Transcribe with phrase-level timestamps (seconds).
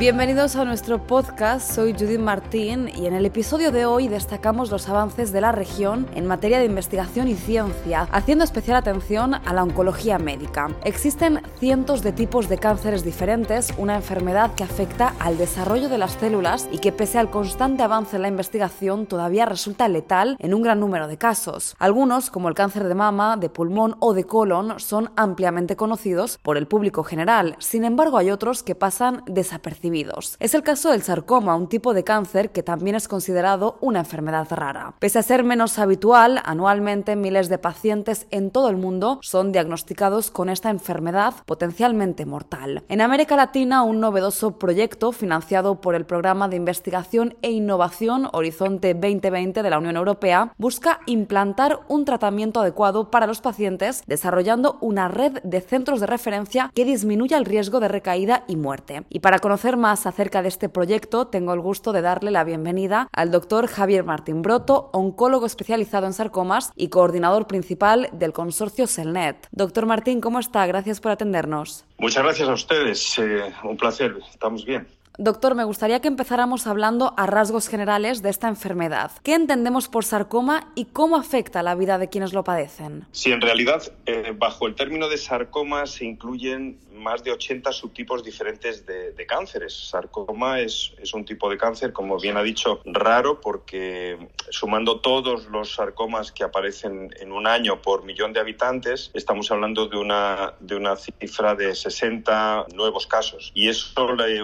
[0.00, 4.88] Bienvenidos a nuestro podcast, soy Judith Martín y en el episodio de hoy destacamos los
[4.88, 9.62] avances de la región en materia de investigación y ciencia, haciendo especial atención a la
[9.62, 10.68] oncología médica.
[10.84, 16.12] Existen cientos de tipos de cánceres diferentes, una enfermedad que afecta al desarrollo de las
[16.12, 20.62] células y que pese al constante avance en la investigación todavía resulta letal en un
[20.62, 21.76] gran número de casos.
[21.78, 26.56] Algunos, como el cáncer de mama, de pulmón o de colon, son ampliamente conocidos por
[26.56, 29.89] el público general, sin embargo hay otros que pasan desapercibidos
[30.38, 34.46] es el caso del sarcoma, un tipo de cáncer que también es considerado una enfermedad
[34.50, 34.94] rara.
[34.98, 40.30] Pese a ser menos habitual, anualmente miles de pacientes en todo el mundo son diagnosticados
[40.30, 42.84] con esta enfermedad potencialmente mortal.
[42.88, 48.94] En América Latina, un novedoso proyecto financiado por el Programa de Investigación e Innovación Horizonte
[48.94, 55.08] 2020 de la Unión Europea busca implantar un tratamiento adecuado para los pacientes, desarrollando una
[55.08, 59.04] red de centros de referencia que disminuya el riesgo de recaída y muerte.
[59.08, 63.08] Y para conocer más acerca de este proyecto, tengo el gusto de darle la bienvenida
[63.12, 69.48] al doctor Javier Martín Broto, oncólogo especializado en sarcomas y coordinador principal del consorcio CELNET.
[69.50, 70.66] Doctor Martín, ¿cómo está?
[70.66, 71.84] Gracias por atendernos.
[71.98, 73.18] Muchas gracias a ustedes.
[73.18, 74.16] Eh, un placer.
[74.30, 74.86] Estamos bien.
[75.18, 79.10] Doctor, me gustaría que empezáramos hablando a rasgos generales de esta enfermedad.
[79.22, 83.04] ¿Qué entendemos por sarcoma y cómo afecta la vida de quienes lo padecen?
[83.12, 88.22] Sí, en realidad, eh, bajo el término de sarcoma se incluyen más de 80 subtipos
[88.22, 89.88] diferentes de, cánceres.
[89.88, 94.18] Sarcoma es, un tipo de cáncer, como bien ha dicho, raro porque
[94.50, 99.86] sumando todos los sarcomas que aparecen en un año por millón de habitantes, estamos hablando
[99.86, 103.52] de una, de una cifra de 60 nuevos casos.
[103.54, 103.90] Y eso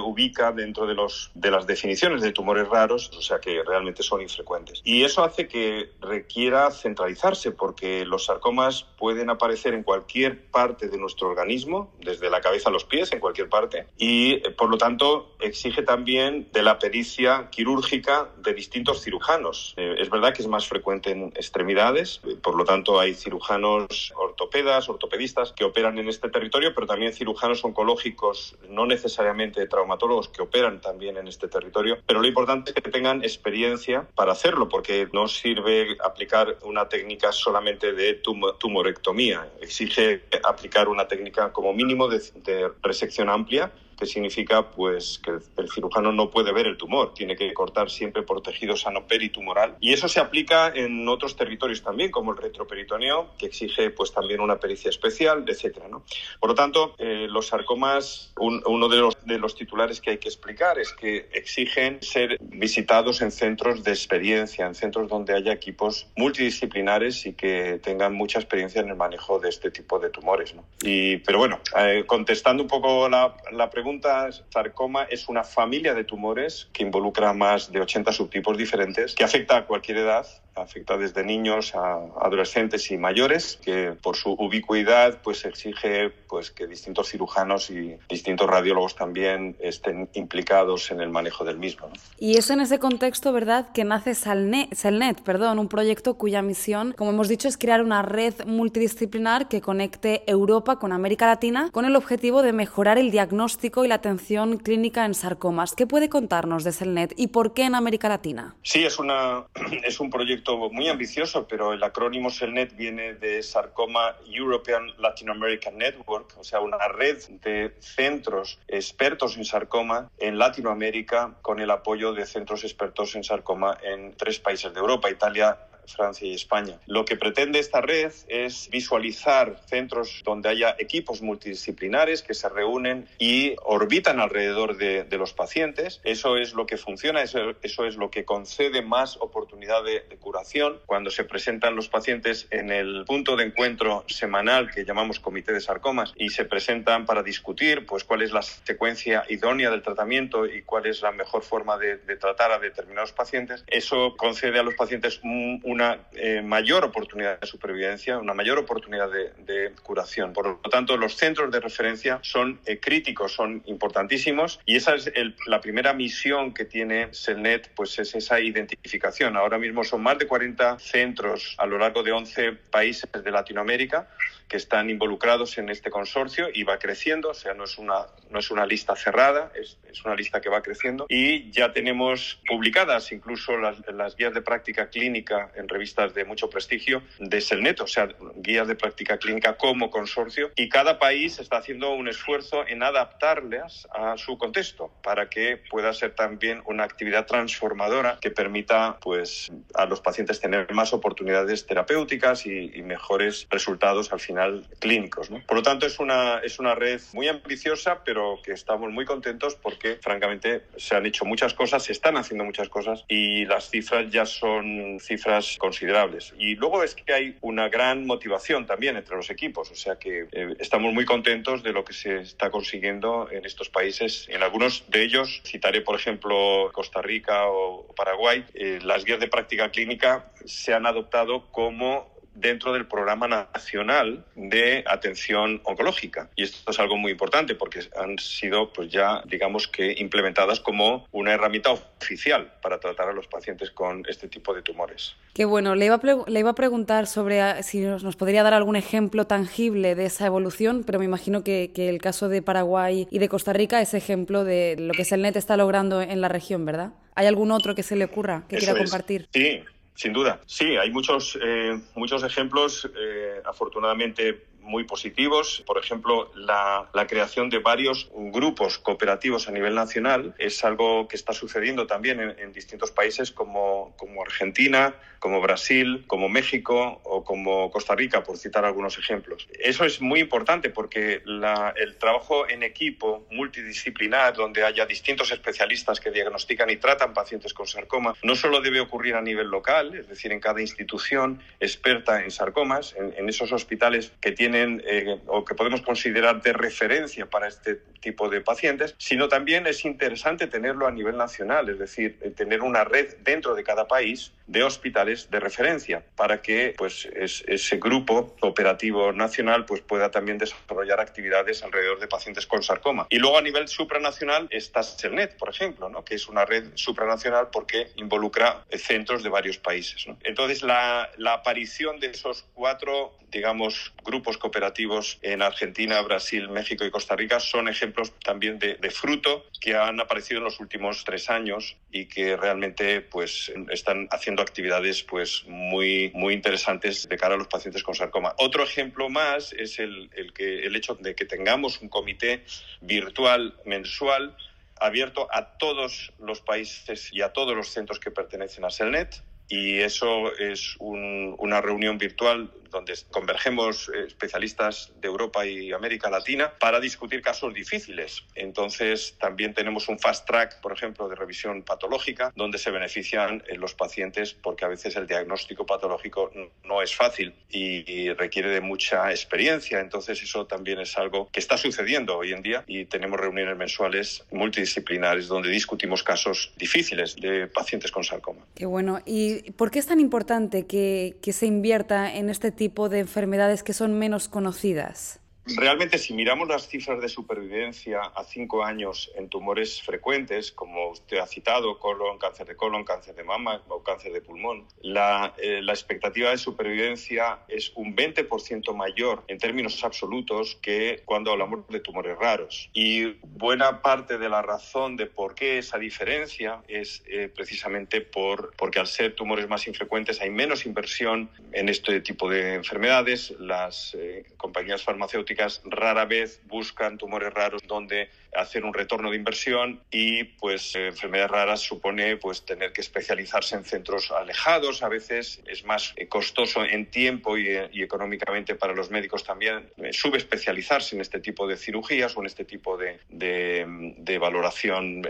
[0.05, 4.20] ubica dentro de, los, de las definiciones de tumores raros, o sea que realmente son
[4.20, 4.83] infrecuentes.
[4.84, 10.98] Y eso hace que requiera centralizarse porque los sarcomas pueden aparecer en cualquier parte de
[10.98, 14.77] nuestro organismo, desde la cabeza a los pies, en cualquier parte, y eh, por lo
[14.77, 19.74] tanto exige también de la pericia quirúrgica de distintos cirujanos.
[19.77, 24.12] Eh, es verdad que es más frecuente en extremidades, eh, por lo tanto hay cirujanos
[24.17, 30.42] ortopedas, ortopedistas que operan en este territorio, pero también cirujanos oncológicos, no necesariamente traumatólogos, que
[30.46, 31.98] operan también en este territorio.
[32.07, 37.33] Pero lo importante es que tengan experiencia para hacerlo, porque no sirve aplicar una técnica
[37.33, 38.20] solamente de
[38.58, 39.48] tumorectomía.
[39.61, 45.70] Exige aplicar una técnica como mínimo de de resección amplia que significa pues que el
[45.70, 49.77] cirujano no puede ver el tumor, tiene que cortar siempre por tejido sano peritumoral.
[49.80, 54.40] Y eso se aplica en otros territorios también, como el retroperitoneo, que exige pues también
[54.40, 56.05] una pericia especial, etcétera, ¿no?
[56.40, 60.29] Por lo tanto, eh, los sarcomas, uno de los, de los titulares que hay que
[60.29, 66.08] explicar es que exigen ser visitados en centros de experiencia, en centros donde haya equipos
[66.17, 70.55] multidisciplinares y que tengan mucha experiencia en el manejo de este tipo de tumores.
[70.55, 70.64] ¿no?
[70.83, 75.95] Y, pero bueno, eh, contestando un poco la, la pregunta, pregunta, sarcoma es una familia
[75.95, 80.27] de tumores que involucra más de 80 subtipos diferentes, que afecta a cualquier edad
[80.63, 86.67] afecta desde niños a adolescentes y mayores, que por su ubicuidad pues exige pues que
[86.67, 91.89] distintos cirujanos y distintos radiólogos también estén implicados en el manejo del mismo.
[92.18, 97.11] Y es en ese contexto, ¿verdad?, que nace Salnet, perdón, un proyecto cuya misión, como
[97.11, 101.97] hemos dicho, es crear una red multidisciplinar que conecte Europa con América Latina con el
[101.97, 105.75] objetivo de mejorar el diagnóstico y la atención clínica en sarcomas.
[105.75, 108.57] ¿Qué puede contarnos de Salnet y por qué en América Latina?
[108.63, 109.47] Sí, es, una,
[109.85, 115.79] es un proyecto muy ambicioso, pero el acrónimo SELNET viene de Sarcoma European Latin American
[115.79, 122.13] Network, o sea, una red de centros expertos en sarcoma en Latinoamérica con el apoyo
[122.13, 126.79] de centros expertos en sarcoma en tres países de Europa, Italia, Francia y España.
[126.86, 133.08] Lo que pretende esta red es visualizar centros donde haya equipos multidisciplinares que se reúnen
[133.19, 136.00] y orbitan alrededor de, los pacientes.
[136.05, 140.81] Eso es lo que funciona, eso, es lo que concede más oportunidad de, curación.
[140.87, 145.61] Cuando se presentan los pacientes en el punto de encuentro semanal que llamamos comité de
[145.61, 150.62] sarcomas y se presentan para discutir pues cuál es la secuencia idónea del tratamiento y
[150.62, 155.21] cuál es la mejor forma de, tratar a determinados pacientes, eso concede a los pacientes
[155.23, 160.32] un una eh, mayor oportunidad de supervivencia, una mayor oportunidad de, curación.
[160.32, 165.12] Por lo tanto, los centros de referencia son eh, críticos, son importantísimos y esa es
[165.46, 169.37] la primera misión que tiene Selnet, pues es esa identificación.
[169.37, 174.08] Ahora mismo son más de 40 centros a lo largo de 11 países de Latinoamérica
[174.49, 178.39] que están involucrados en este consorcio y va creciendo, o sea, no es una, no
[178.39, 181.07] es una lista cerrada, es, es una lista que va creciendo.
[181.09, 186.49] Y ya tenemos publicadas incluso las, las, guías de práctica clínica en revistas de mucho
[186.49, 190.53] prestigio de Selnet, o sea, guías de práctica clínica como consorcio.
[190.57, 195.93] Y cada país está haciendo un esfuerzo en adaptarlas a su contexto para que pueda
[195.93, 202.47] ser también una actividad transformadora que permita pues a los pacientes tener más oportunidades terapéuticas
[202.47, 204.36] y, mejores resultados al final
[204.79, 205.29] clínicos.
[205.29, 209.56] Por lo tanto, es una, es una red muy ambiciosa, pero que estamos muy contentos
[209.56, 214.11] porque, francamente, se han hecho muchas cosas, se están haciendo muchas cosas y las cifras
[214.11, 216.35] ya son cifras considerables.
[216.38, 220.27] Y luego es que hay una gran motivación también entre los equipos, o sea que
[220.33, 224.27] eh, estamos muy contentos de lo que se está consiguiendo en estos países.
[224.29, 229.29] En algunos de ellos, citaré por ejemplo Costa Rica o Paraguay, eh, las guías de
[229.29, 236.31] práctica clínica se han adoptado como dentro del programa nacional de atención oncológica.
[236.37, 241.06] Y esto es algo muy importante porque han sido pues ya digamos que implementadas como
[241.12, 245.17] una herramienta oficial para tratar a los pacientes con este tipo de tumores.
[245.35, 248.55] Qué bueno, le iba a, le iba a preguntar sobre ah, si nos, podría dar
[248.55, 253.06] algún ejemplo tangible de esa evolución, pero me imagino que, que, el caso de Paraguay
[253.11, 256.65] y de Costa Rica es ejemplo de lo que Selnet está logrando en la región,
[256.65, 256.93] ¿verdad?
[257.15, 259.29] ¿Hay algún otro que se le ocurra que quiera compartir?
[259.33, 259.62] Sí,
[259.97, 265.63] sin duda, sí, hay muchos, eh, muchos ejemplos, eh, afortunadamente muy positivos.
[265.67, 271.33] Por ejemplo, la, creación de varios grupos cooperativos a nivel nacional es algo que está
[271.33, 277.95] sucediendo también en, distintos países como, como, Argentina, como Brasil, como México o como Costa
[277.95, 279.47] Rica, por citar algunos ejemplos.
[279.53, 286.11] Eso es muy importante porque el trabajo en equipo multidisciplinar, donde haya distintos especialistas que
[286.11, 290.33] diagnostican y tratan pacientes con sarcoma, no solo debe ocurrir a nivel local, es decir,
[290.33, 295.82] en cada institución experta en sarcomas, en esos hospitales que tienen eh, o que podemos
[295.82, 301.17] considerar de referencia para este tipo de pacientes, sino también es interesante tenerlo a nivel
[301.17, 306.05] nacional, es decir, eh, tener una red dentro de cada país de hospitales de referencia
[306.14, 312.47] para que pues ese grupo operativo nacional pues pueda también desarrollar actividades alrededor de pacientes
[312.47, 313.09] con sarcoma.
[313.11, 316.05] Y luego a nivel supranacional está CELNET, por ejemplo, ¿no?
[316.05, 320.06] que es una red supranacional porque involucra centros de varios países.
[320.23, 326.91] Entonces la, la aparición de esos cuatro digamos, grupos cooperativos en Argentina, Brasil, México y
[326.93, 331.77] Costa Rica son ejemplos también de, fruto que han aparecido en los últimos tres años
[331.91, 337.49] y que realmente pues están haciendo actividades pues muy muy interesantes de cara a los
[337.49, 338.35] pacientes con sarcoma.
[338.39, 342.45] Otro ejemplo más es el, el que el hecho de que tengamos un comité
[342.81, 344.37] virtual mensual
[344.79, 349.79] abierto a todos los países y a todos los centros que pertenecen a Selnet y
[349.79, 356.81] eso es una reunión virtual donde convergemos eh, especialistas de Europa y América Latina para
[356.81, 358.25] discutir casos difíciles.
[358.35, 363.57] Entonces, también tenemos un fast track, por ejemplo, de revisión patológica, donde se benefician eh,
[363.57, 366.31] los pacientes porque a veces el diagnóstico patológico
[366.65, 369.81] no es fácil y, requiere de mucha experiencia.
[369.81, 374.25] Entonces, eso también es algo que está sucediendo hoy en día y tenemos reuniones mensuales
[374.31, 378.47] multidisciplinares donde discutimos casos difíciles de pacientes con sarcoma.
[378.55, 379.01] Qué bueno.
[379.05, 383.62] ¿Y por qué es tan importante que, que se invierta en este tipo de enfermedades
[383.62, 385.20] que son menos conocidas?
[385.55, 391.19] Realmente, si miramos las cifras de supervivencia a cinco años en tumores frecuentes, como usted
[391.19, 391.79] ha citado,
[392.19, 397.41] cáncer de colon, cáncer de mama o cáncer de pulmón, la, eh, expectativa de supervivencia
[397.49, 402.69] es un 20% mayor en términos absolutos que cuando hablamos de tumores raros.
[402.73, 408.53] Y buena parte de la razón de por qué esa diferencia es eh, precisamente por,
[408.57, 413.33] porque al ser tumores más infrecuentes hay menos inversión en este tipo de enfermedades.
[413.38, 419.81] Las eh, compañías farmacéuticas rara vez buscan tumores raros donde hacer un retorno de inversión
[419.90, 425.43] y pues eh, enfermedades raras supone pues tener que especializarse en centros alejados, a veces
[425.47, 431.02] es más eh, costoso en tiempo y, eh, económicamente para los médicos también subespecializarse en
[431.02, 435.07] este tipo de cirugías o en este tipo de, de, valoración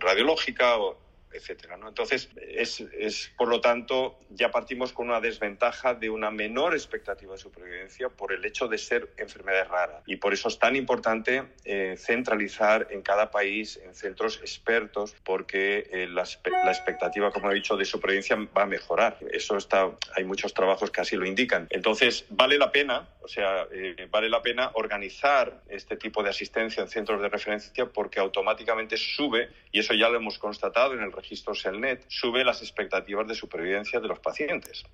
[0.00, 0.98] radiológica o
[1.32, 1.76] etcétera.
[1.76, 1.88] ¿no?
[1.88, 7.32] Entonces, es, es, por lo tanto, ya partimos con una desventaja de una menor expectativa
[7.32, 10.02] de supervivencia por el hecho de ser enfermedades raras.
[10.06, 15.88] Y por eso es tan importante eh, centralizar en cada país en centros expertos, porque
[15.90, 16.24] eh, la,
[16.64, 19.18] la, expectativa, como he dicho, de supervivencia va a mejorar.
[19.32, 21.66] Eso está, hay muchos trabajos que así lo indican.
[21.70, 26.82] Entonces, vale la pena, o sea, eh, vale la pena organizar este tipo de asistencia
[26.82, 31.12] en centros de referencia porque automáticamente sube, y eso ya lo hemos constatado en el
[31.18, 34.84] registro SELNET, sube las expectativas de supervivencia de los pacientes,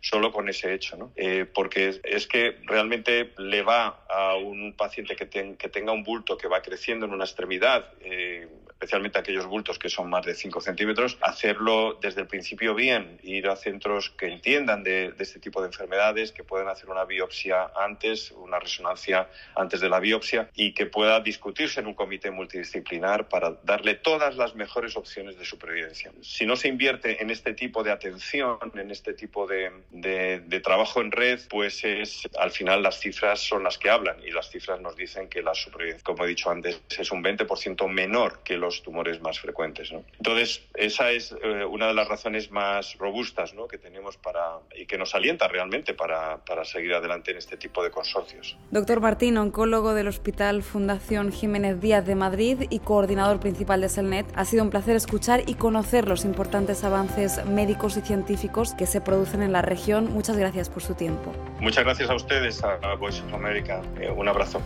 [0.00, 1.12] solo con ese hecho, ¿no?
[1.16, 6.36] Eh, porque es que realmente le va a un paciente que, que, tenga un bulto
[6.36, 10.60] que va creciendo en una extremidad, eh, especialmente aquellos bultos que son más de 5
[10.60, 15.60] centímetros, hacerlo desde el principio bien, ir a centros que entiendan de, de este tipo
[15.60, 20.74] de enfermedades, que puedan hacer una biopsia antes, una resonancia antes de la biopsia y
[20.74, 26.12] que pueda discutirse en un comité multidisciplinar para darle todas las mejores opciones de supervivencia.
[26.20, 30.60] Si no se invierte en este tipo de atención, en este tipo de, de, de
[30.60, 34.50] trabajo en red, pues es al final las cifras son las que hablan y las
[34.50, 38.56] cifras nos dicen que la supervivencia, como he dicho antes, es un 20% menor que
[38.64, 39.92] los tumores más frecuentes.
[39.92, 40.04] ¿no?
[40.16, 43.68] Entonces, esa es eh, una de las razones más robustas ¿no?
[43.68, 47.82] que tenemos para y que nos alienta realmente para, para seguir adelante en este tipo
[47.82, 48.56] de consorcios.
[48.70, 54.26] Doctor Martín, oncólogo del Hospital Fundación Jiménez Díaz de Madrid y coordinador principal de Selnet,
[54.34, 59.00] ha sido un placer escuchar y conocer los importantes avances médicos y científicos que se
[59.00, 60.12] producen en la región.
[60.12, 61.32] Muchas gracias por su tiempo.
[61.60, 63.80] Muchas gracias a ustedes, a Voice of America.
[64.00, 64.60] Eh, un abrazo.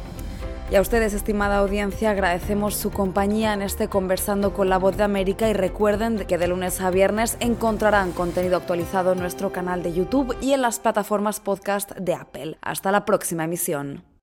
[0.70, 5.02] Y a ustedes, estimada audiencia, agradecemos su compañía en este Conversando con la Voz de
[5.02, 9.94] América y recuerden que de lunes a viernes encontrarán contenido actualizado en nuestro canal de
[9.94, 12.58] YouTube y en las plataformas podcast de Apple.
[12.60, 14.17] Hasta la próxima emisión.